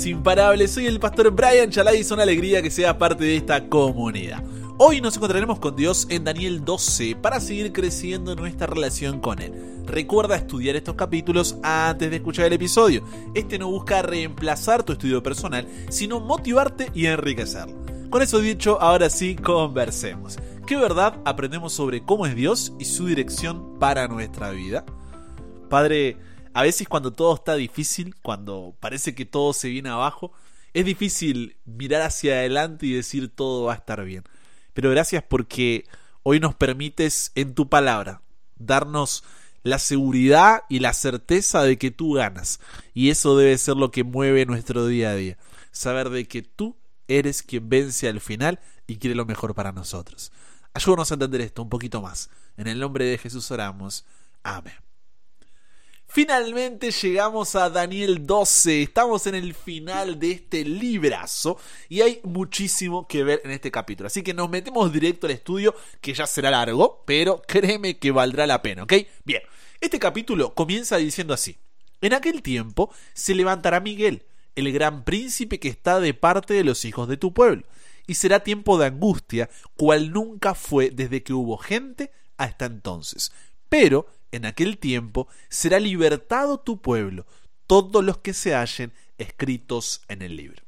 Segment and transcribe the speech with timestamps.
[0.00, 0.72] imparables.
[0.72, 4.42] Soy el pastor Brian Chalai y es una alegría que sea parte de esta comunidad.
[4.78, 9.52] Hoy nos encontraremos con Dios en Daniel 12 para seguir creciendo nuestra relación con Él.
[9.86, 13.04] Recuerda estudiar estos capítulos antes de escuchar el episodio.
[13.34, 17.76] Este no busca reemplazar tu estudio personal, sino motivarte y enriquecerlo.
[18.08, 20.38] Con eso dicho, ahora sí, conversemos.
[20.66, 24.86] ¿Qué verdad aprendemos sobre cómo es Dios y su dirección para nuestra vida?
[25.68, 26.16] Padre,
[26.54, 30.32] a veces cuando todo está difícil, cuando parece que todo se viene abajo,
[30.74, 34.24] es difícil mirar hacia adelante y decir todo va a estar bien.
[34.72, 35.86] Pero gracias porque
[36.22, 38.22] hoy nos permites en tu palabra
[38.56, 39.24] darnos
[39.62, 42.60] la seguridad y la certeza de que tú ganas.
[42.94, 45.38] Y eso debe ser lo que mueve nuestro día a día.
[45.70, 46.76] Saber de que tú
[47.08, 50.32] eres quien vence al final y quiere lo mejor para nosotros.
[50.74, 52.30] Ayúdanos a entender esto un poquito más.
[52.56, 54.04] En el nombre de Jesús oramos.
[54.42, 54.91] Amén.
[56.14, 61.56] Finalmente llegamos a Daniel 12, estamos en el final de este librazo
[61.88, 65.74] y hay muchísimo que ver en este capítulo, así que nos metemos directo al estudio
[66.02, 68.92] que ya será largo, pero créeme que valdrá la pena, ¿ok?
[69.24, 69.40] Bien,
[69.80, 71.56] este capítulo comienza diciendo así,
[72.02, 76.84] en aquel tiempo se levantará Miguel, el gran príncipe que está de parte de los
[76.84, 77.64] hijos de tu pueblo,
[78.06, 83.32] y será tiempo de angustia, cual nunca fue desde que hubo gente hasta entonces,
[83.70, 87.26] pero en aquel tiempo será libertado tu pueblo,
[87.66, 90.62] todos los que se hallen escritos en el libro.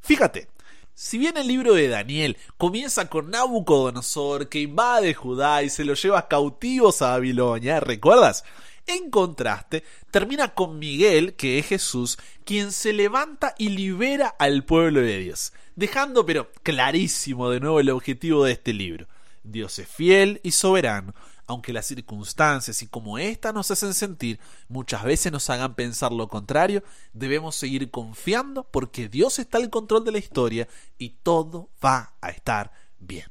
[0.00, 0.48] Fíjate,
[0.94, 5.94] si bien el libro de Daniel comienza con Nabucodonosor que invade Judá y se lo
[5.94, 8.44] lleva cautivos a Babilonia, ¿recuerdas?
[8.84, 15.00] En contraste, termina con Miguel, que es Jesús, quien se levanta y libera al pueblo
[15.00, 19.06] de Dios, dejando pero clarísimo de nuevo el objetivo de este libro.
[19.44, 21.14] Dios es fiel y soberano,
[21.48, 26.28] aunque las circunstancias y como ésta nos hacen sentir muchas veces nos hagan pensar lo
[26.28, 30.68] contrario, debemos seguir confiando porque Dios está al control de la historia
[30.98, 33.26] y todo va a estar bien.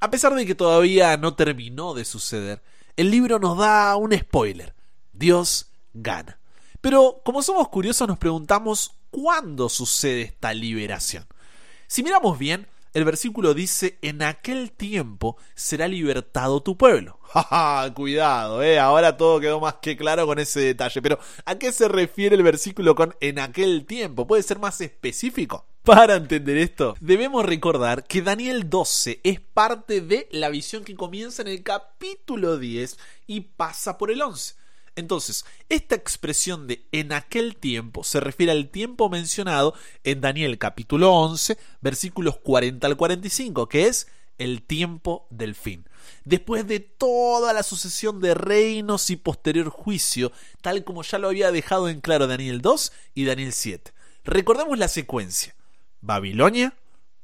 [0.00, 2.60] A pesar de que todavía no terminó de suceder,
[2.96, 4.74] el libro nos da un spoiler.
[5.12, 6.38] Dios gana.
[6.80, 11.24] Pero como somos curiosos nos preguntamos cuándo sucede esta liberación.
[11.86, 17.18] Si miramos bien, el versículo dice, en aquel tiempo será libertado tu pueblo.
[17.22, 17.92] ja!
[17.94, 21.02] Cuidado, eh, ahora todo quedó más que claro con ese detalle.
[21.02, 24.26] Pero, ¿a qué se refiere el versículo con en aquel tiempo?
[24.26, 25.66] ¿Puede ser más específico?
[25.82, 31.40] Para entender esto, debemos recordar que Daniel 12 es parte de la visión que comienza
[31.40, 34.54] en el capítulo 10 y pasa por el 11.
[34.96, 41.12] Entonces, esta expresión de en aquel tiempo se refiere al tiempo mencionado en Daniel capítulo
[41.14, 45.84] 11, versículos 40 al 45, que es el tiempo del fin.
[46.24, 50.32] Después de toda la sucesión de reinos y posterior juicio,
[50.62, 53.92] tal como ya lo había dejado en claro Daniel 2 y Daniel 7.
[54.24, 55.54] Recordemos la secuencia.
[56.00, 56.74] Babilonia,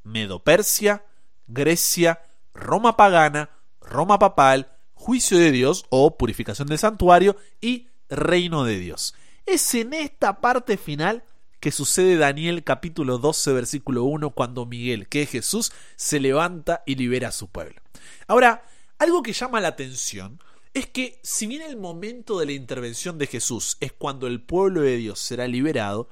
[0.03, 1.05] Medo-Persia,
[1.47, 2.23] Grecia,
[2.55, 3.51] Roma pagana,
[3.81, 9.15] Roma papal, juicio de Dios o purificación del santuario y reino de Dios.
[9.47, 11.25] Es en esta parte final
[11.61, 16.95] que sucede Daniel capítulo 12 versículo 1 cuando Miguel, que es Jesús, se levanta y
[16.95, 17.81] libera a su pueblo.
[18.27, 18.65] Ahora,
[18.99, 20.39] algo que llama la atención
[20.75, 24.81] es que si bien el momento de la intervención de Jesús es cuando el pueblo
[24.81, 26.09] de Dios será liberado,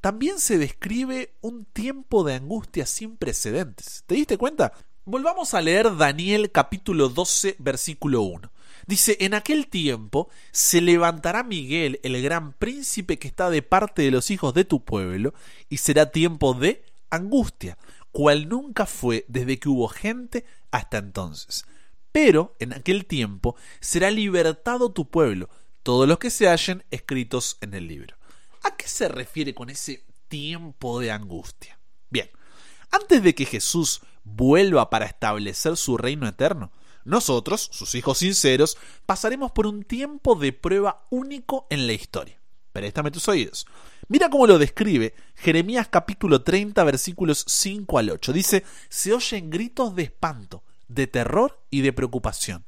[0.00, 4.04] también se describe un tiempo de angustia sin precedentes.
[4.06, 4.74] ¿Te diste cuenta?
[5.06, 8.50] Volvamos a leer Daniel capítulo 12 versículo 1.
[8.86, 14.10] Dice, en aquel tiempo se levantará Miguel, el gran príncipe que está de parte de
[14.10, 15.34] los hijos de tu pueblo,
[15.68, 17.76] y será tiempo de angustia,
[18.12, 21.66] cual nunca fue desde que hubo gente hasta entonces.
[22.10, 25.50] Pero en aquel tiempo será libertado tu pueblo,
[25.82, 28.16] todos los que se hallen escritos en el libro.
[28.62, 31.78] ¿A qué se refiere con ese tiempo de angustia?
[32.08, 32.30] Bien,
[32.90, 36.72] antes de que Jesús vuelva para establecer su reino eterno.
[37.04, 42.38] Nosotros, sus hijos sinceros, pasaremos por un tiempo de prueba único en la historia.
[42.72, 43.66] Préstame tus oídos.
[44.08, 48.32] Mira cómo lo describe Jeremías capítulo 30 versículos 5 al 8.
[48.32, 52.64] Dice, se oyen gritos de espanto, de terror y de preocupación.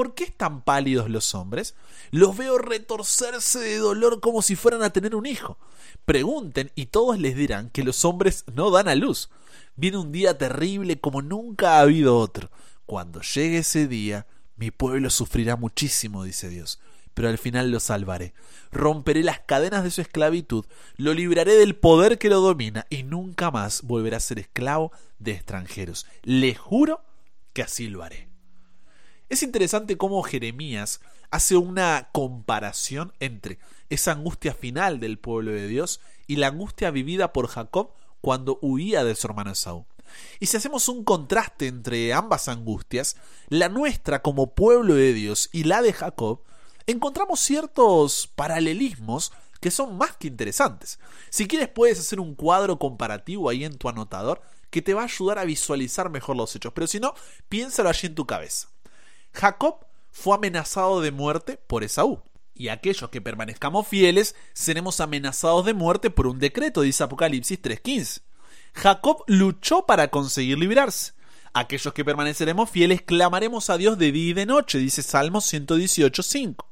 [0.00, 1.74] ¿Por qué están pálidos los hombres?
[2.10, 5.58] Los veo retorcerse de dolor como si fueran a tener un hijo.
[6.06, 9.28] Pregunten y todos les dirán que los hombres no dan a luz.
[9.76, 12.50] Viene un día terrible como nunca ha habido otro.
[12.86, 14.26] Cuando llegue ese día,
[14.56, 16.80] mi pueblo sufrirá muchísimo, dice Dios,
[17.12, 18.32] pero al final lo salvaré.
[18.72, 20.64] Romperé las cadenas de su esclavitud,
[20.96, 25.32] lo libraré del poder que lo domina y nunca más volverá a ser esclavo de
[25.32, 26.06] extranjeros.
[26.22, 27.02] Le juro
[27.52, 28.29] que así lo haré.
[29.30, 31.00] Es interesante cómo Jeremías
[31.30, 37.32] hace una comparación entre esa angustia final del pueblo de Dios y la angustia vivida
[37.32, 39.86] por Jacob cuando huía de su hermano Esaú.
[40.40, 43.14] Y si hacemos un contraste entre ambas angustias,
[43.48, 46.40] la nuestra como pueblo de Dios y la de Jacob,
[46.88, 50.98] encontramos ciertos paralelismos que son más que interesantes.
[51.28, 55.04] Si quieres puedes hacer un cuadro comparativo ahí en tu anotador que te va a
[55.04, 57.14] ayudar a visualizar mejor los hechos, pero si no,
[57.48, 58.69] piénsalo allí en tu cabeza.
[59.32, 62.22] Jacob fue amenazado de muerte por Esaú.
[62.54, 68.20] Y aquellos que permanezcamos fieles seremos amenazados de muerte por un decreto, dice Apocalipsis 3.15.
[68.74, 71.12] Jacob luchó para conseguir librarse.
[71.52, 76.64] Aquellos que permaneceremos fieles clamaremos a Dios de día y de noche, dice Salmo 118.5.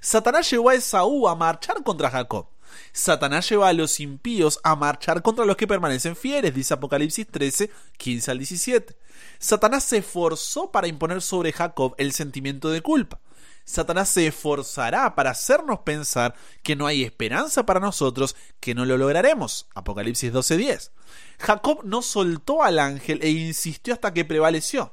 [0.00, 2.46] Satanás llevó a Esaú a marchar contra Jacob.
[2.92, 7.70] Satanás lleva a los impíos a marchar contra los que permanecen fieles, dice Apocalipsis 13,
[7.96, 8.96] 15 al 17.
[9.38, 13.20] Satanás se esforzó para imponer sobre Jacob el sentimiento de culpa.
[13.64, 18.96] Satanás se esforzará para hacernos pensar que no hay esperanza para nosotros, que no lo
[18.96, 19.66] lograremos.
[19.74, 20.90] Apocalipsis 12:10.
[21.38, 24.92] Jacob no soltó al ángel e insistió hasta que prevaleció.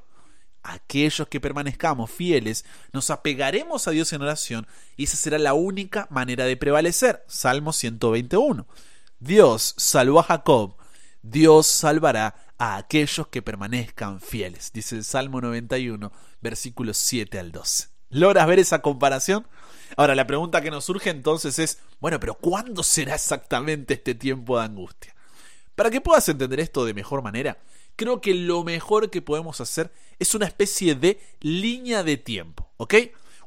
[0.64, 4.68] Aquellos que permanezcamos fieles, nos apegaremos a Dios en oración
[4.98, 7.24] y esa será la única manera de prevalecer.
[7.28, 8.68] Salmo 121.
[9.20, 10.76] Dios salvó a Jacob,
[11.22, 16.12] Dios salvará a aquellos que permanezcan fieles, dice el Salmo 91,
[16.42, 17.88] versículos 7 al 12.
[18.10, 19.46] ¿Logras ver esa comparación?
[19.98, 24.58] Ahora, la pregunta que nos surge entonces es, bueno, pero ¿cuándo será exactamente este tiempo
[24.58, 25.16] de angustia?
[25.76, 27.58] Para que puedas entender esto de mejor manera,
[28.00, 32.96] creo que lo mejor que podemos hacer es una especie de línea de tiempo, ¿ok?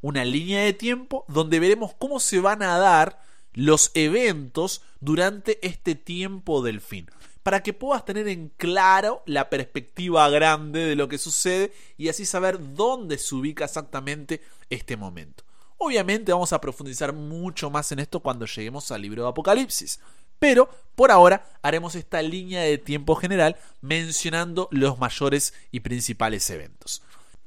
[0.03, 3.23] Una línea de tiempo donde veremos cómo se van a dar
[3.55, 7.09] los eventos durante este tiempo del fin
[7.43, 12.27] para que puedas tener en claro la perspectiva grande de lo que sucede y así
[12.27, 15.45] saber dónde se ubica exactamente este momento.
[15.79, 19.99] Obviamente vamos a profundizar mucho más en esto cuando lleguemos al libro de Apocalipsis,
[20.43, 27.05] pero por ahora haremos esta línea de tiempo general mencionando los mayores y principales eventos.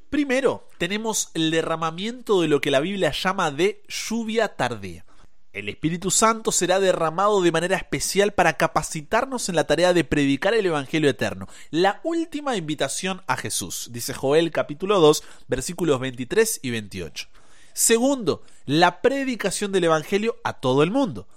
[0.10, 5.06] Primero, tenemos el derramamiento de lo que la Biblia llama de lluvia tardía.
[5.52, 10.54] El Espíritu Santo será derramado de manera especial para capacitarnos en la tarea de predicar
[10.54, 11.50] el Evangelio eterno.
[11.72, 17.28] La última invitación a Jesús, dice Joel capítulo 2, versículos 23 y 28.
[17.74, 21.28] Segundo, la predicación del Evangelio a todo el mundo.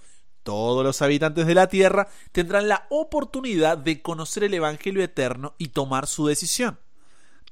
[0.48, 5.68] Todos los habitantes de la tierra tendrán la oportunidad de conocer el Evangelio eterno y
[5.68, 6.78] tomar su decisión.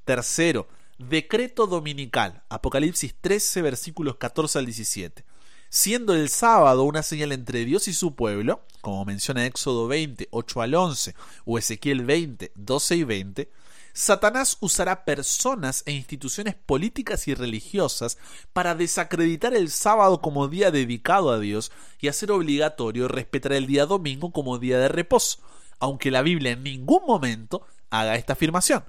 [0.03, 0.67] Tercero,
[0.97, 2.41] decreto dominical.
[2.49, 5.23] Apocalipsis 13, versículos 14 al 17
[5.69, 10.61] siendo el sábado una señal entre Dios y su pueblo, como menciona Éxodo 20, 8
[10.61, 11.13] al 11
[11.45, 13.51] o Ezequiel 20, 12 y 20,
[13.97, 18.19] Satanás usará personas e instituciones políticas y religiosas
[18.53, 23.87] para desacreditar el sábado como día dedicado a Dios y hacer obligatorio respetar el día
[23.87, 25.39] domingo como día de reposo,
[25.79, 28.85] aunque la Biblia en ningún momento haga esta afirmación.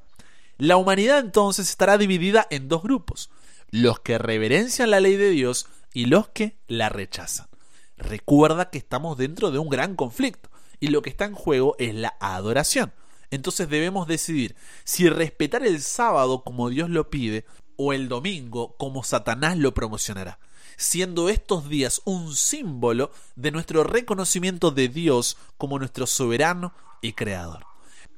[0.58, 3.31] La humanidad entonces estará dividida en dos grupos,
[3.70, 7.49] los que reverencian la ley de Dios y los que la rechazan.
[7.96, 10.50] Recuerda que estamos dentro de un gran conflicto
[10.81, 12.93] y lo que está en juego es la adoración.
[13.30, 17.44] Entonces debemos decidir si respetar el sábado como Dios lo pide
[17.76, 20.38] o el domingo como Satanás lo promocionará,
[20.76, 26.72] siendo estos días un símbolo de nuestro reconocimiento de Dios como nuestro soberano
[27.03, 27.67] y creador.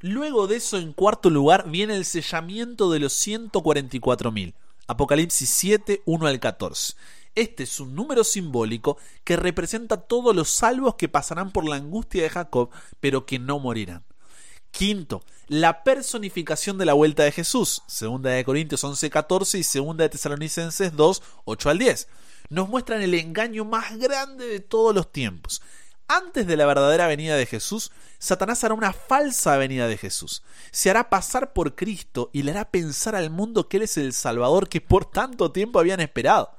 [0.01, 4.55] Luego de eso, en cuarto lugar, viene el sellamiento de los 144.000.
[4.87, 6.95] Apocalipsis 7, 1 al 14.
[7.35, 12.23] Este es un número simbólico que representa todos los salvos que pasarán por la angustia
[12.23, 14.05] de Jacob, pero que no morirán.
[14.71, 20.11] Quinto, la personificación de la vuelta de Jesús, segunda de Corintios 11:14 y segunda de
[20.11, 22.09] Tesalonicenses 2, 8 al 10.
[22.51, 25.61] Nos muestran el engaño más grande de todos los tiempos.
[26.09, 30.43] Antes de la verdadera venida de Jesús, Satanás hará una falsa venida de Jesús.
[30.73, 34.13] Se hará pasar por Cristo y le hará pensar al mundo que Él es el
[34.13, 36.51] Salvador que por tanto tiempo habían esperado.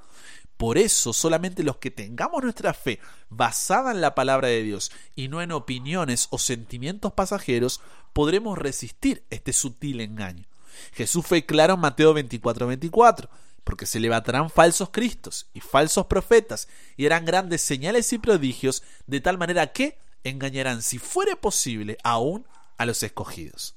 [0.61, 2.99] Por eso solamente los que tengamos nuestra fe
[3.31, 7.81] basada en la palabra de Dios y no en opiniones o sentimientos pasajeros
[8.13, 10.45] podremos resistir este sutil engaño.
[10.93, 13.29] Jesús fue claro en Mateo 24:24, 24,
[13.63, 19.19] porque se levantarán falsos cristos y falsos profetas y harán grandes señales y prodigios de
[19.19, 22.45] tal manera que engañarán, si fuere posible, aún
[22.77, 23.73] a los escogidos.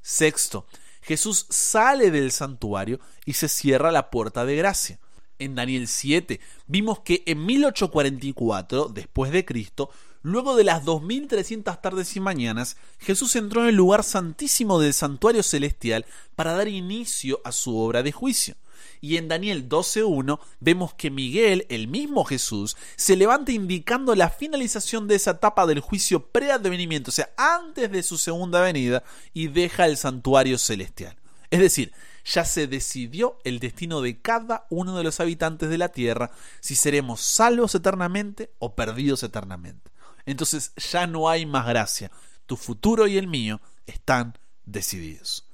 [0.00, 0.66] Sexto,
[1.02, 4.98] Jesús sale del santuario y se cierra la puerta de gracia
[5.44, 9.90] en Daniel 7, vimos que en 1844, después de Cristo,
[10.22, 15.42] luego de las 2300 tardes y mañanas, Jesús entró en el lugar santísimo del santuario
[15.42, 18.56] celestial para dar inicio a su obra de juicio.
[19.00, 25.06] Y en Daniel 12.1 vemos que Miguel, el mismo Jesús, se levanta indicando la finalización
[25.08, 29.84] de esa etapa del juicio preadvenimiento, o sea, antes de su segunda venida, y deja
[29.84, 31.16] el santuario celestial.
[31.50, 31.92] Es decir,
[32.24, 36.74] ya se decidió el destino de cada uno de los habitantes de la tierra, si
[36.74, 39.90] seremos salvos eternamente o perdidos eternamente.
[40.26, 42.10] Entonces ya no hay más gracia.
[42.46, 45.46] Tu futuro y el mío están decididos.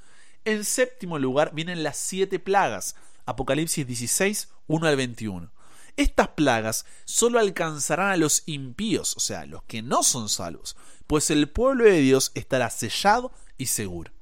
[0.45, 2.95] En séptimo lugar vienen las siete plagas.
[3.27, 5.53] Apocalipsis 16, 1 al 21.
[5.97, 11.31] Estas plagas solo alcanzarán a los impíos, o sea, los que no son salvos, pues
[11.31, 14.13] el pueblo de Dios estará sellado y seguro.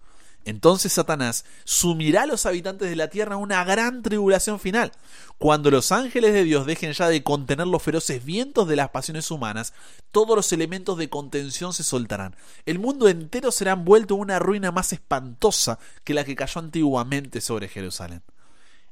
[0.49, 4.93] Entonces Satanás sumirá a los habitantes de la tierra una gran tribulación final.
[5.37, 9.31] Cuando los ángeles de Dios dejen ya de contener los feroces vientos de las pasiones
[9.31, 9.75] humanas,
[10.11, 12.35] todos los elementos de contención se soltarán.
[12.65, 17.43] El mundo entero será envuelto en una ruina más espantosa que la que cayó antiguamente
[17.43, 18.23] sobre Jerusalén.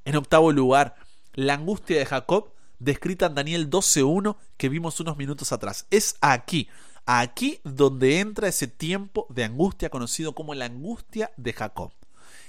[0.05, 0.97] En octavo lugar,
[1.33, 5.87] la angustia de Jacob, descrita en Daniel 12.1 que vimos unos minutos atrás.
[5.91, 6.69] Es aquí
[7.07, 11.93] Aquí donde entra ese tiempo de angustia conocido como la angustia de Jacob.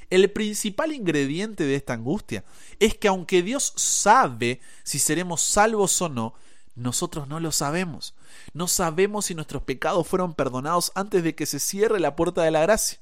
[0.10, 2.44] El principal ingrediente de esta angustia
[2.80, 6.34] es que aunque Dios sabe si seremos salvos o no,
[6.76, 8.16] nosotros no lo sabemos.
[8.54, 12.52] No sabemos si nuestros pecados fueron perdonados antes de que se cierre la puerta de
[12.52, 13.00] la gracia.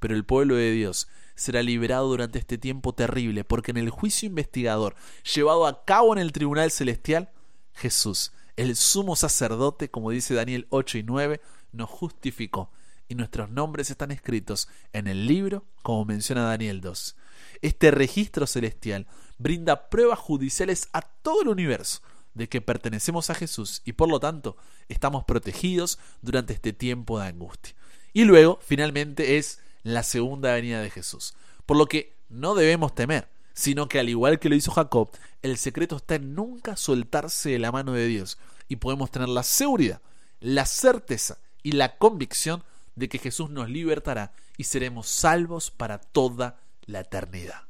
[0.00, 4.26] Pero el pueblo de Dios será liberado durante este tiempo terrible, porque en el juicio
[4.26, 4.96] investigador
[5.34, 7.30] llevado a cabo en el tribunal celestial,
[7.72, 11.40] Jesús el sumo sacerdote, como dice Daniel 8 y 9,
[11.72, 12.70] nos justificó
[13.08, 17.16] y nuestros nombres están escritos en el libro, como menciona Daniel 2.
[17.60, 19.06] Este registro celestial
[19.38, 22.00] brinda pruebas judiciales a todo el universo
[22.34, 24.56] de que pertenecemos a Jesús y por lo tanto
[24.88, 27.74] estamos protegidos durante este tiempo de angustia.
[28.14, 31.34] Y luego, finalmente, es la segunda venida de Jesús.
[31.66, 35.10] Por lo que no debemos temer, sino que al igual que lo hizo Jacob,
[35.42, 39.42] el secreto está en nunca soltarse de la mano de Dios y podemos tener la
[39.42, 40.00] seguridad,
[40.40, 42.64] la certeza y la convicción
[42.96, 47.62] de que Jesús nos libertará y seremos salvos para toda la eternidad.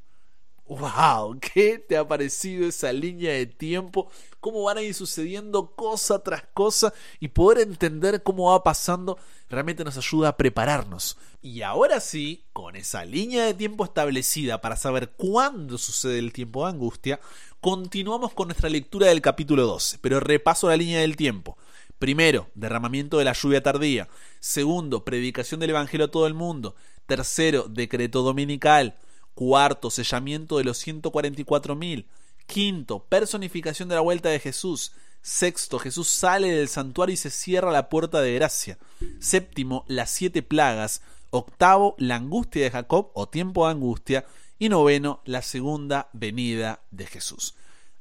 [0.79, 1.39] ¡Wow!
[1.55, 4.11] ¿Qué te ha parecido esa línea de tiempo?
[4.41, 9.19] ¿Cómo van a ir sucediendo cosa tras cosa y poder entender cómo va pasando
[9.53, 11.19] realmente nos ayuda a prepararnos.
[11.43, 16.65] Y ahora sí, con esa línea de tiempo establecida para saber cuándo sucede el tiempo
[16.65, 17.21] de angustia,
[17.61, 21.59] continuamos con nuestra lectura del capítulo 12, pero repaso la línea del tiempo.
[21.99, 24.09] Primero, derramamiento de la lluvia tardía.
[24.41, 26.75] Segundo, predicación del Evangelio a todo el mundo.
[27.07, 28.97] Tercero, decreto dominical.
[29.35, 32.07] Cuarto, sellamiento de los 144.000.
[32.47, 34.93] Quinto, personificación de la vuelta de Jesús.
[35.23, 38.79] Sexto, Jesús sale del santuario y se cierra la puerta de gracia.
[39.21, 41.03] Séptimo, las siete plagas.
[41.31, 44.27] Octavo, la angustia de Jacob o tiempo de angustia.
[44.59, 47.55] Y noveno, la segunda venida de Jesús.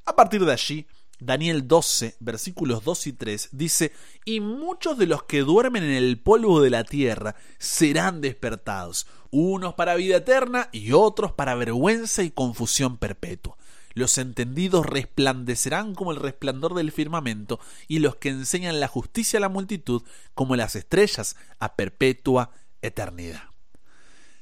[0.05, 0.87] A partir de allí,
[1.21, 3.93] Daniel 12, versículos 2 y 3 dice,
[4.25, 9.73] y muchos de los que duermen en el polvo de la tierra serán despertados, unos
[9.73, 13.57] para vida eterna y otros para vergüenza y confusión perpetua.
[13.93, 19.41] Los entendidos resplandecerán como el resplandor del firmamento, y los que enseñan la justicia a
[19.41, 23.43] la multitud como las estrellas a perpetua eternidad.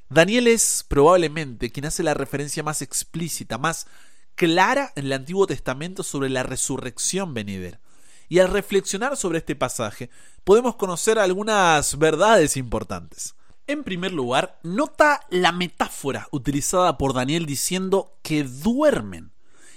[0.10, 3.88] Daniel es probablemente quien hace la referencia más explícita, más
[4.36, 7.80] clara en el Antiguo Testamento sobre la resurrección venidera.
[8.28, 10.10] Y al reflexionar sobre este pasaje,
[10.44, 13.36] podemos conocer algunas verdades importantes.
[13.70, 19.32] En primer lugar, nota la metáfora utilizada por Daniel diciendo que duermen.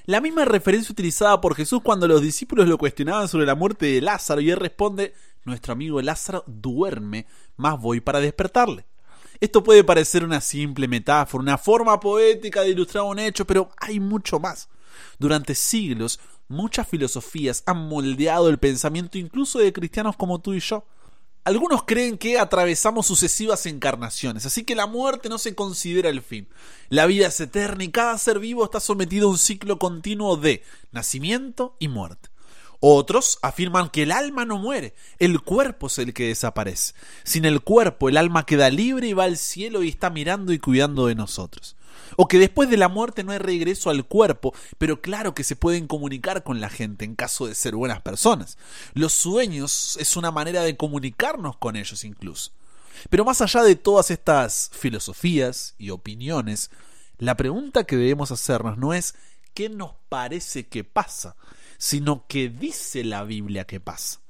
[0.07, 4.01] La misma referencia utilizada por Jesús cuando los discípulos lo cuestionaban sobre la muerte de
[4.01, 5.13] Lázaro y él responde,
[5.45, 7.27] nuestro amigo Lázaro duerme,
[7.59, 8.87] más voy para despertarle.
[9.41, 14.01] Esto puede parecer una simple metáfora, una forma poética de ilustrar un hecho, pero hay
[14.01, 14.71] mucho más.
[15.19, 16.19] Durante siglos,
[16.49, 20.87] muchas filosofías han moldeado el pensamiento incluso de cristianos como tú y yo.
[21.45, 26.49] Algunos creen que atravesamos sucesivas encarnaciones, así que la muerte no se considera el fin.
[26.89, 30.63] La vida es eterna y cada ser vivo está sometido a un ciclo continuo de
[30.93, 32.32] nacimiento y muerte.
[32.85, 36.95] Otros afirman que el alma no muere, el cuerpo es el que desaparece.
[37.23, 40.59] Sin el cuerpo, el alma queda libre y va al cielo y está mirando y
[40.59, 41.77] cuidando de nosotros.
[42.17, 45.55] O que después de la muerte no hay regreso al cuerpo, pero claro que se
[45.55, 48.59] pueden comunicar con la gente en caso de ser buenas personas.
[48.95, 52.51] Los sueños es una manera de comunicarnos con ellos incluso.
[53.11, 56.73] Pero más allá de todas estas filosofías y opiniones,
[57.19, 59.15] la pregunta que debemos hacernos no es
[59.55, 61.37] qué nos parece que pasa,
[61.83, 64.21] sino que dice la Biblia que pasa.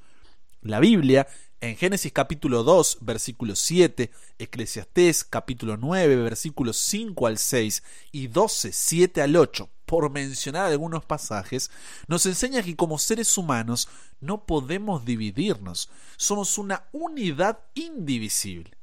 [0.63, 1.29] La Biblia
[1.61, 8.73] En Génesis capítulo 2, versículo 7, Eclesiastés capítulo 9, versículos 5 al 6 y 12,
[8.73, 11.71] 7 al 8, por mencionar algunos pasajes,
[12.09, 13.87] nos enseña que como seres humanos
[14.21, 18.79] no podemos dividirnos, somos una unidad indivisible.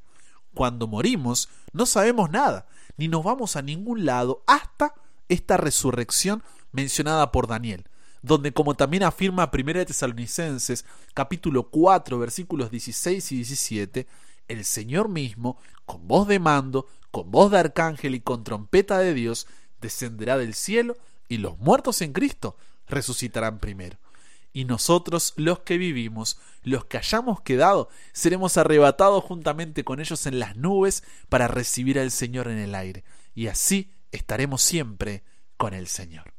[0.53, 4.93] Cuando morimos no sabemos nada, ni nos vamos a ningún lado hasta
[5.27, 7.89] esta resurrección mencionada por Daniel
[8.21, 14.07] donde como también afirma 1 Tesalonicenses capítulo 4 versículos 16 y 17,
[14.47, 19.13] el Señor mismo, con voz de mando, con voz de arcángel y con trompeta de
[19.13, 19.47] Dios,
[19.81, 20.97] descenderá del cielo
[21.27, 22.57] y los muertos en Cristo
[22.87, 23.97] resucitarán primero.
[24.51, 30.39] Y nosotros, los que vivimos, los que hayamos quedado, seremos arrebatados juntamente con ellos en
[30.39, 33.03] las nubes para recibir al Señor en el aire.
[33.35, 35.23] Y así estaremos siempre
[35.55, 36.38] con el Señor.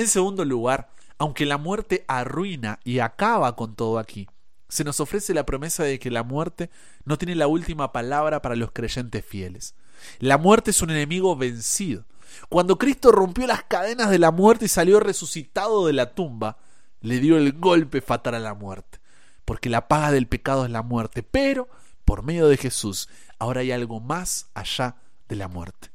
[0.00, 0.88] En segundo lugar,
[1.18, 4.26] aunque la muerte arruina y acaba con todo aquí,
[4.66, 6.70] se nos ofrece la promesa de que la muerte
[7.04, 9.74] no tiene la última palabra para los creyentes fieles.
[10.18, 12.06] La muerte es un enemigo vencido.
[12.48, 16.56] Cuando Cristo rompió las cadenas de la muerte y salió resucitado de la tumba,
[17.02, 19.00] le dio el golpe fatal a la muerte,
[19.44, 21.68] porque la paga del pecado es la muerte, pero
[22.06, 24.96] por medio de Jesús ahora hay algo más allá
[25.28, 25.90] de la muerte.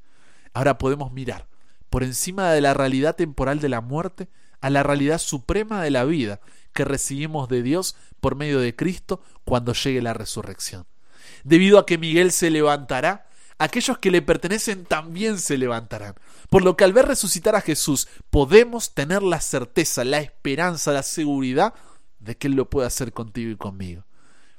[0.53, 1.47] Ahora podemos mirar
[1.95, 4.27] por encima de la realidad temporal de la muerte
[4.59, 6.41] a la realidad suprema de la vida
[6.73, 10.87] que recibimos de Dios por medio de Cristo cuando llegue la resurrección.
[11.45, 16.15] Debido a que Miguel se levantará, aquellos que le pertenecen también se levantarán.
[16.49, 21.01] Por lo que al ver resucitar a Jesús podemos tener la certeza, la esperanza, la
[21.01, 21.73] seguridad
[22.19, 24.03] de que Él lo puede hacer contigo y conmigo.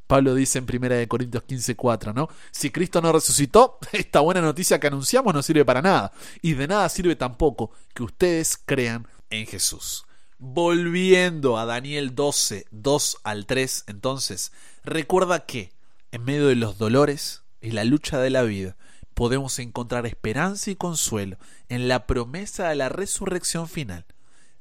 [0.07, 2.29] Pablo dice en 1 Corintios 15:4, ¿no?
[2.51, 6.13] Si Cristo no resucitó, esta buena noticia que anunciamos no sirve para nada.
[6.43, 10.05] Y de nada sirve tampoco que ustedes crean en Jesús.
[10.39, 14.53] Volviendo a Daniel 12, 2 al 3, entonces,
[14.85, 15.73] recuerda que
[16.13, 18.77] en medio de los dolores y la lucha de la vida,
[19.15, 24.05] podemos encontrar esperanza y consuelo en la promesa de la resurrección final.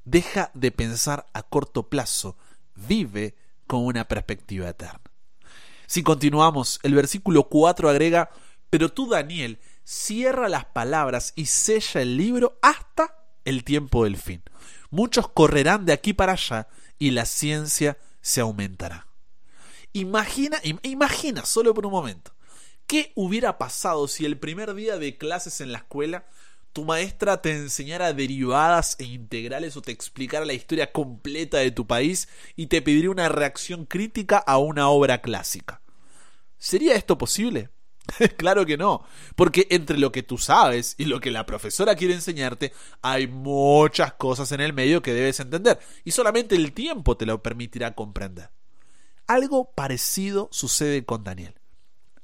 [0.06, 2.38] Deja de pensar a corto plazo,
[2.76, 3.36] vive
[3.68, 5.02] con una perspectiva eterna.
[5.88, 8.30] Si continuamos, el versículo 4 agrega,
[8.70, 14.44] pero tú, Daniel, cierra las palabras y sella el libro hasta el tiempo del fin.
[14.90, 16.68] Muchos correrán de aquí para allá
[16.98, 19.08] y la ciencia se aumentará.
[19.94, 22.34] Imagina, imagina solo por un momento,
[22.88, 26.26] ¿qué hubiera pasado si el primer día de clases en la escuela
[26.76, 31.88] tu maestra te enseñara derivadas e integrales o te explicara la historia completa de tu
[31.88, 35.80] país y te pediría una reacción crítica a una obra clásica.
[36.58, 37.70] ¿Sería esto posible?
[38.38, 39.06] claro que no,
[39.38, 44.12] porque entre lo que tú sabes y lo que la profesora quiere enseñarte hay muchas
[44.16, 48.50] cosas en el medio que debes entender y solamente el tiempo te lo permitirá comprender.
[49.28, 51.56] Algo parecido sucede con Daniel.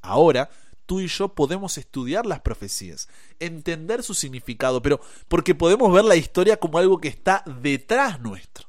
[0.01, 0.49] Ahora
[0.85, 3.07] tú y yo podemos estudiar las profecías,
[3.39, 8.67] entender su significado, pero porque podemos ver la historia como algo que está detrás nuestro.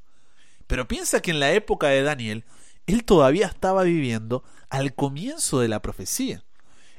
[0.67, 2.45] Pero piensa que en la época de Daniel,
[2.87, 6.45] él todavía estaba viviendo al comienzo de la profecía.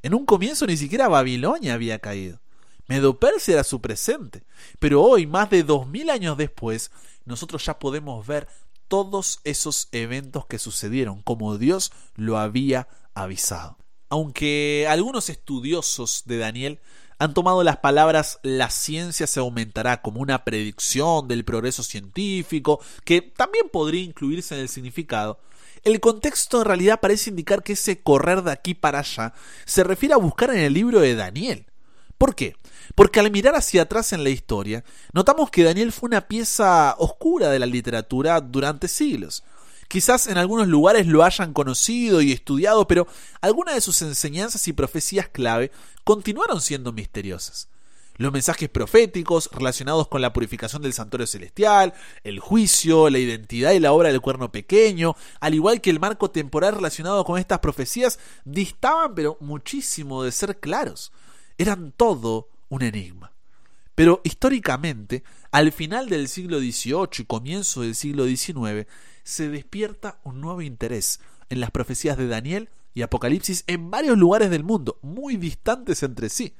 [0.02, 2.40] En un comienzo ni siquiera Babilonia había caído.
[2.88, 4.44] Medo-Persia era su presente.
[4.80, 6.92] Pero hoy, más de dos mil años después,
[7.26, 8.48] nosotros ya podemos ver
[8.90, 13.78] todos esos eventos que sucedieron como Dios lo había avisado
[14.14, 16.80] aunque algunos estudiosos de Daniel
[17.18, 23.24] han tomado las palabras la ciencia se aumentará como una predicción del progreso científico, que
[23.24, 25.40] también podría incluirse en el significado,
[25.84, 29.34] el contexto en realidad parece indicar que ese correr de aquí para allá
[29.66, 31.66] se refiere a buscar en el libro de Daniel.
[32.20, 32.56] ¿Por qué?
[32.94, 37.50] Porque al mirar hacia atrás en la historia, notamos que Daniel fue una pieza oscura
[37.50, 39.44] de la literatura durante siglos.
[39.94, 43.06] Quizás en algunos lugares lo hayan conocido y estudiado, pero
[43.42, 45.72] algunas de sus enseñanzas y profecías clave
[46.04, 47.68] continuaron siendo misteriosas.
[48.18, 53.80] Los mensajes proféticos relacionados con la purificación del santuario celestial, el juicio, la identidad y
[53.80, 58.18] la obra del cuerno pequeño, al igual que el marco temporal relacionado con estas profecías,
[58.46, 61.12] distaban pero muchísimo de ser claros.
[61.60, 63.33] Eran todo un enigma.
[63.96, 68.88] Pero históricamente, al final del siglo XVIII y comienzo del siglo XIX,
[69.24, 74.50] se despierta un nuevo interés en las profecías de Daniel y Apocalipsis en varios lugares
[74.50, 76.56] del mundo, muy distantes entre sí.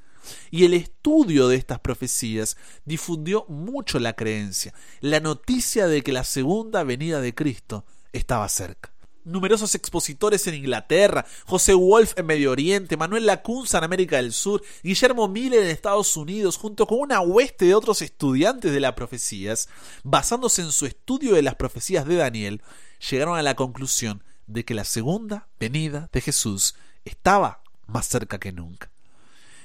[0.50, 6.24] Y el estudio de estas profecías difundió mucho la creencia, la noticia de que la
[6.24, 8.93] segunda venida de Cristo estaba cerca.
[9.24, 14.62] Numerosos expositores en Inglaterra, José Wolf en Medio Oriente, Manuel Lacunza en América del Sur,
[14.82, 19.68] Guillermo Miller en Estados Unidos, junto con una hueste de otros estudiantes de las profecías,
[20.02, 22.62] basándose en su estudio de las profecías de Daniel,
[23.10, 28.52] llegaron a la conclusión de que la segunda venida de Jesús estaba más cerca que
[28.52, 28.90] nunca.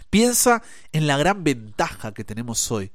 [0.10, 2.92] Piensa en la gran ventaja que tenemos hoy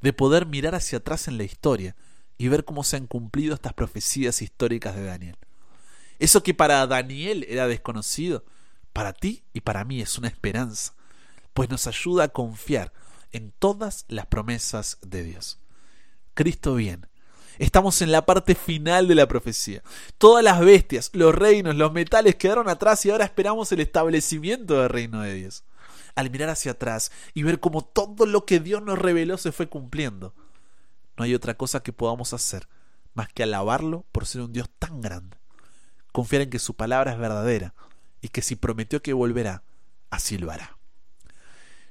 [0.00, 1.96] de poder mirar hacia atrás en la historia
[2.38, 5.36] y ver cómo se han cumplido estas profecías históricas de Daniel.
[6.20, 8.44] Eso que para Daniel era desconocido,
[8.92, 10.92] para ti y para mí es una esperanza,
[11.54, 12.92] pues nos ayuda a confiar
[13.32, 15.58] en todas las promesas de Dios.
[16.34, 17.08] Cristo viene.
[17.58, 19.82] Estamos en la parte final de la profecía.
[20.18, 24.90] Todas las bestias, los reinos, los metales quedaron atrás y ahora esperamos el establecimiento del
[24.90, 25.64] reino de Dios.
[26.14, 29.68] Al mirar hacia atrás y ver cómo todo lo que Dios nos reveló se fue
[29.68, 30.34] cumpliendo,
[31.16, 32.68] no hay otra cosa que podamos hacer
[33.14, 35.39] más que alabarlo por ser un Dios tan grande.
[36.12, 37.74] Confiar en que su palabra es verdadera
[38.20, 39.62] y que si prometió que volverá,
[40.10, 40.76] así lo hará.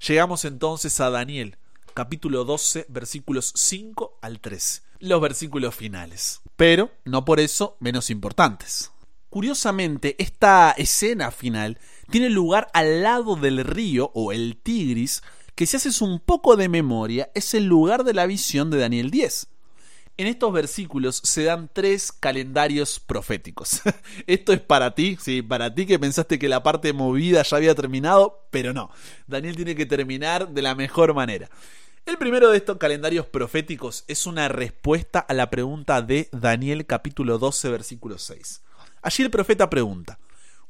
[0.06, 1.58] Llegamos entonces a Daniel,
[1.94, 8.92] capítulo 12, versículos 5 al 13, los versículos finales, pero no por eso menos importantes.
[9.30, 11.78] Curiosamente, esta escena final
[12.10, 15.22] tiene lugar al lado del río o el Tigris,
[15.54, 19.12] que si haces un poco de memoria es el lugar de la visión de Daniel
[19.12, 19.48] 10.
[20.20, 23.80] En estos versículos se dan tres calendarios proféticos.
[24.28, 27.74] Esto es para ti, sí, para ti que pensaste que la parte movida ya había
[27.74, 28.92] terminado, pero no.
[29.28, 31.50] Daniel tiene que terminar de la mejor manera.
[32.06, 37.38] El primero de estos calendarios proféticos es una respuesta a la pregunta de Daniel capítulo
[37.38, 38.62] 12 versículo 6.
[39.02, 40.20] Allí el profeta pregunta,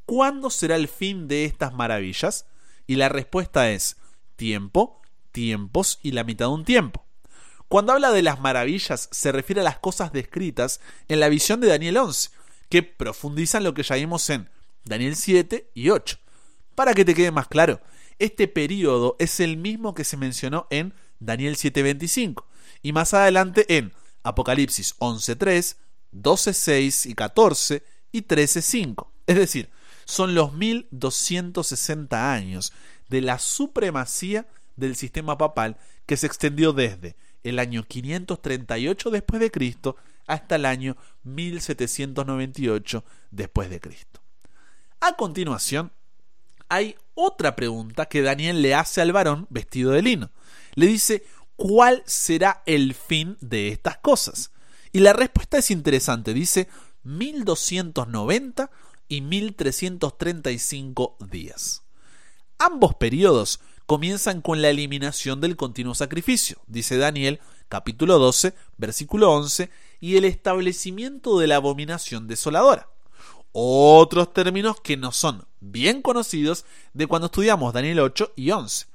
[0.06, 2.46] ¿cuándo será el fin de estas maravillas?
[2.86, 3.98] Y la respuesta es,
[4.36, 7.09] tiempo, tiempos y la mitad de un tiempo.
[7.70, 11.68] Cuando habla de las maravillas, se refiere a las cosas descritas en la visión de
[11.68, 12.32] Daniel 11,
[12.68, 14.50] que profundizan lo que ya vimos en
[14.86, 16.18] Daniel 7 y 8.
[16.74, 17.80] Para que te quede más claro,
[18.18, 22.46] este periodo es el mismo que se mencionó en Daniel 7:25
[22.82, 25.76] y más adelante en Apocalipsis 11:3,
[26.12, 29.12] 12:6 y 14 y 13:5.
[29.28, 29.70] Es decir,
[30.06, 32.74] son los 1260 años
[33.10, 35.78] de la supremacía del sistema papal
[36.08, 39.96] que se extendió desde el año 538 después de Cristo
[40.28, 44.22] hasta el año 1798 después de Cristo.
[45.00, 45.92] A continuación,
[46.68, 50.30] hay otra pregunta que Daniel le hace al varón vestido de lino.
[50.76, 51.24] Le dice,
[51.56, 54.52] ¿cuál será el fin de estas cosas?
[54.92, 56.68] Y la respuesta es interesante, dice
[57.04, 58.70] 1290
[59.08, 61.84] y 1335 días.
[62.60, 69.72] Ambos periodos comienzan con la eliminación del continuo sacrificio, dice Daniel capítulo 12, versículo 11,
[70.00, 72.88] y el establecimiento de la abominación desoladora.
[73.52, 78.86] Otros términos que no son bien conocidos de cuando estudiamos Daniel 8 y 11.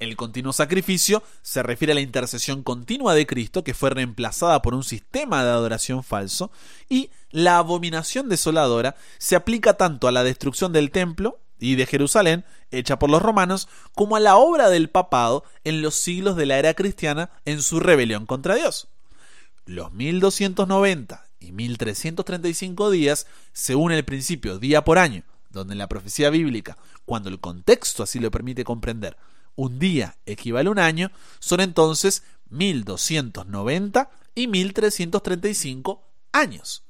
[0.00, 4.74] El continuo sacrificio se refiere a la intercesión continua de Cristo que fue reemplazada por
[4.74, 6.50] un sistema de adoración falso
[6.88, 12.44] y la abominación desoladora se aplica tanto a la destrucción del templo y de Jerusalén,
[12.70, 16.58] hecha por los romanos, como a la obra del papado en los siglos de la
[16.58, 18.88] era cristiana en su rebelión contra Dios.
[19.66, 26.30] Los 1290 y 1335 días, según el principio día por año, donde en la profecía
[26.30, 29.16] bíblica, cuando el contexto así lo permite comprender,
[29.54, 36.84] un día equivale a un año, son entonces 1290 y 1335 años.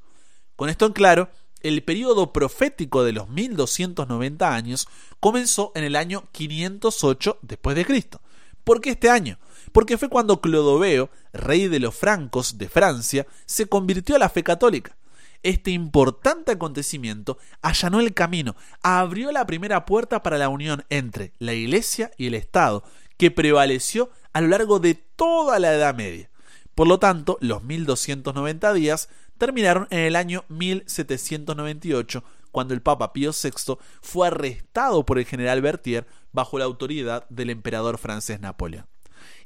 [0.57, 1.31] Con esto en claro,
[1.63, 4.89] el periodo profético de los 1290 años
[5.21, 8.21] comenzó en el año 508 después de Cristo.
[8.65, 9.39] ¿Por qué este año?
[9.73, 14.43] Porque fue cuando Clodoveo, rey de los francos de Francia, se convirtió a la fe
[14.43, 14.97] católica.
[15.43, 21.55] Este importante acontecimiento allanó el camino, abrió la primera puerta para la unión entre la
[21.55, 22.85] Iglesia y el Estado,
[23.17, 26.31] que prevaleció a lo largo de toda la Edad Media.
[26.75, 29.09] Por lo tanto, los 1290 días
[29.41, 32.23] terminaron en el año 1798,
[32.53, 37.49] cuando el Papa Pío VI fue arrestado por el general Berthier bajo la autoridad del
[37.49, 38.87] emperador francés Napoleón.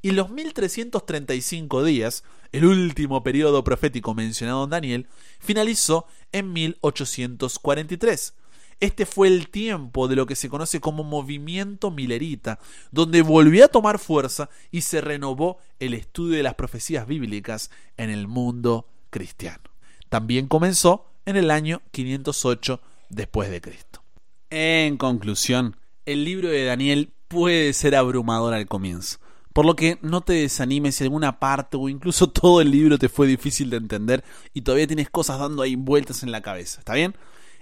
[0.02, 8.34] Y los 1335 días, el último periodo profético mencionado en Daniel, finalizó en 1843.
[8.80, 12.58] Este fue el tiempo de lo que se conoce como movimiento milerita,
[12.90, 18.10] donde volvió a tomar fuerza y se renovó el estudio de las profecías bíblicas en
[18.10, 19.73] el mundo cristiano
[20.14, 24.04] también comenzó en el año 508 después de Cristo.
[24.48, 25.74] En conclusión,
[26.06, 29.18] el libro de Daniel puede ser abrumador al comienzo,
[29.52, 33.08] por lo que no te desanimes si alguna parte o incluso todo el libro te
[33.08, 34.22] fue difícil de entender
[34.52, 37.16] y todavía tienes cosas dando ahí vueltas en la cabeza, ¿está bien?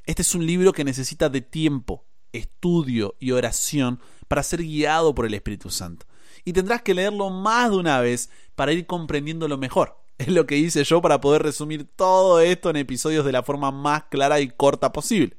[0.05, 5.25] Este es un libro que necesita de tiempo, estudio y oración para ser guiado por
[5.25, 6.05] el Espíritu Santo.
[6.45, 10.02] Y tendrás que leerlo más de una vez para ir comprendiéndolo mejor.
[10.23, 13.71] Es lo que hice yo para poder resumir todo esto en episodios de la forma
[13.71, 15.37] más clara y corta posible.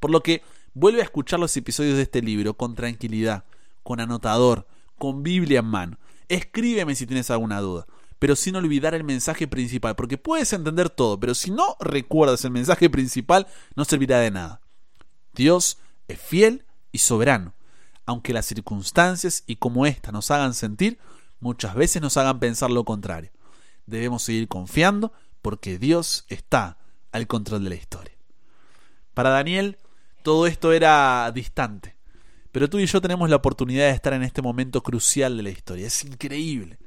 [0.00, 0.42] Por lo que
[0.74, 3.44] vuelve a escuchar los episodios de este libro con tranquilidad,
[3.82, 4.66] con anotador,
[4.98, 5.98] con Biblia en mano.
[6.28, 7.86] Escríbeme si tienes alguna duda,
[8.18, 12.50] pero sin olvidar el mensaje principal, porque puedes entender todo, pero si no recuerdas el
[12.50, 14.60] mensaje principal, no servirá de nada.
[15.34, 17.54] Dios es fiel y soberano,
[18.06, 20.98] aunque las circunstancias y como ésta nos hagan sentir,
[21.40, 23.30] muchas veces nos hagan pensar lo contrario.
[23.86, 26.78] Debemos seguir confiando porque Dios está
[27.12, 28.14] al control de la historia.
[29.14, 29.78] Para Daniel,
[30.22, 31.96] todo esto era distante,
[32.52, 35.50] pero tú y yo tenemos la oportunidad de estar en este momento crucial de la
[35.50, 35.86] historia.
[35.86, 36.78] Es increíble.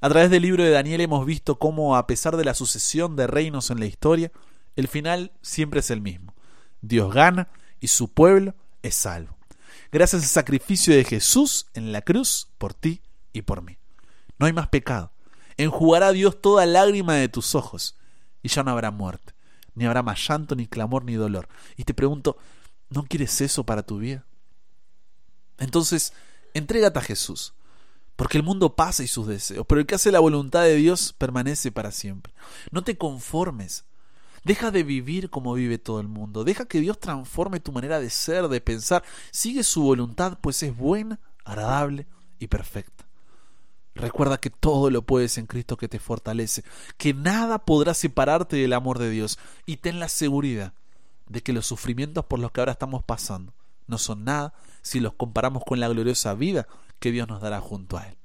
[0.00, 3.26] A través del libro de Daniel hemos visto cómo, a pesar de la sucesión de
[3.26, 4.32] reinos en la historia,
[4.76, 6.34] el final siempre es el mismo.
[6.80, 7.48] Dios gana
[7.80, 9.36] y su pueblo es salvo.
[9.92, 13.76] Gracias al sacrificio de Jesús en la cruz por ti y por mí.
[14.38, 15.12] No hay más pecado.
[15.60, 17.94] Enjugará Dios toda lágrima de tus ojos
[18.42, 19.34] y ya no habrá muerte,
[19.74, 21.50] ni habrá más llanto, ni clamor, ni dolor.
[21.76, 22.38] Y te pregunto,
[22.88, 24.24] ¿no quieres eso para tu vida?
[25.58, 26.14] Entonces,
[26.54, 27.52] entrégate a Jesús,
[28.16, 31.12] porque el mundo pasa y sus deseos, pero el que hace la voluntad de Dios
[31.12, 32.32] permanece para siempre.
[32.70, 33.84] No te conformes.
[34.44, 36.42] Deja de vivir como vive todo el mundo.
[36.42, 39.04] Deja que Dios transforme tu manera de ser, de pensar.
[39.30, 42.06] Sigue su voluntad, pues es buena, agradable
[42.38, 42.99] y perfecta.
[43.94, 46.62] Recuerda que todo lo puedes en Cristo que te fortalece,
[46.96, 50.72] que nada podrá separarte del amor de Dios y ten la seguridad
[51.28, 53.52] de que los sufrimientos por los que ahora estamos pasando
[53.86, 56.66] no son nada si los comparamos con la gloriosa vida
[56.98, 58.16] que Dios nos dará junto a Él.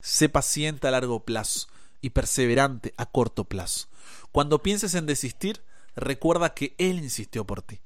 [0.00, 1.68] Sé paciente a largo plazo
[2.00, 3.86] y perseverante a corto plazo.
[4.32, 5.62] Cuando pienses en desistir,
[5.94, 7.80] recuerda que Él insistió por ti.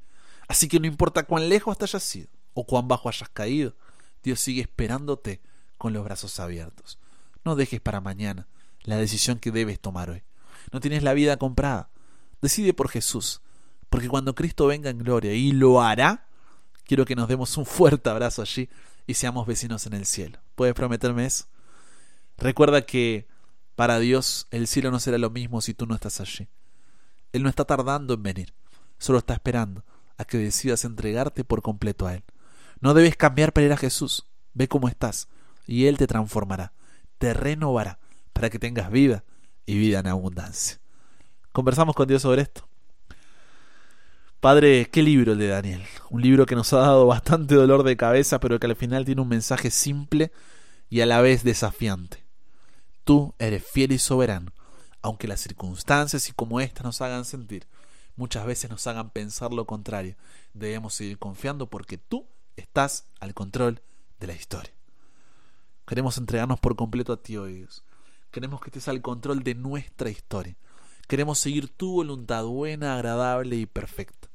[0.49, 3.75] Así que no importa cuán lejos te hayas ido o cuán bajo hayas caído,
[4.23, 5.41] Dios sigue esperándote
[5.79, 6.99] con los brazos abiertos.
[7.45, 8.47] No dejes para mañana
[8.83, 10.23] la decisión que debes tomar hoy.
[10.73, 11.91] No tienes la vida comprada.
[12.43, 13.41] Decide por Jesús,
[13.89, 16.27] porque cuando Cristo venga en gloria y lo hará,
[16.85, 18.69] quiero que nos demos un fuerte abrazo allí
[19.07, 20.39] y seamos vecinos en el cielo.
[20.55, 21.47] ¿Puedes prometerme eso?
[22.39, 23.27] Recuerda que
[23.75, 26.49] para Dios el cielo no será lo mismo si tú no estás allí.
[27.33, 28.55] Él no está tardando en venir,
[28.99, 29.85] solo está esperando
[30.17, 32.25] a que decidas entregarte por completo a Él.
[32.81, 34.27] No debes cambiar para ir a Jesús.
[34.53, 35.29] Ve cómo estás
[35.67, 36.73] y Él te transformará
[37.21, 37.99] te renovará
[38.33, 39.25] para que tengas vida
[39.67, 40.81] y vida en abundancia.
[41.53, 42.67] Conversamos con Dios sobre esto.
[44.41, 45.83] Padre, qué libro el de Daniel.
[46.09, 49.21] Un libro que nos ha dado bastante dolor de cabeza, pero que al final tiene
[49.21, 50.33] un mensaje simple
[50.89, 52.25] y a la vez desafiante.
[53.05, 54.53] Tú eres fiel y soberano,
[55.03, 57.67] aunque las circunstancias y como éstas nos hagan sentir,
[58.17, 60.17] muchas veces nos hagan pensar lo contrario.
[60.55, 63.83] Debemos seguir confiando porque tú estás al control
[64.21, 64.73] de la historia.
[65.87, 67.85] Queremos entregarnos por completo a ti, oh Dios.
[68.31, 70.57] Queremos que estés al control de nuestra historia.
[71.09, 74.29] Queremos seguir tu voluntad buena, agradable y perfecta.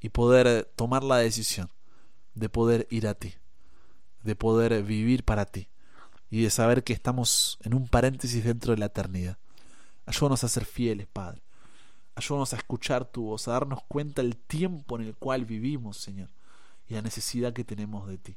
[0.00, 1.70] Y poder tomar la decisión
[2.34, 3.34] de poder ir a ti,
[4.22, 5.68] de poder vivir para ti
[6.30, 9.38] y de saber que estamos en un paréntesis dentro de la eternidad.
[10.06, 11.42] Ayúdanos a ser fieles, Padre.
[12.14, 16.28] Ayúdanos a escuchar tu voz, a darnos cuenta del tiempo en el cual vivimos, Señor,
[16.86, 18.36] y la necesidad que tenemos de ti.